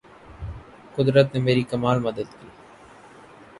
[0.97, 2.47] قدرت نے میری کمال مدد کی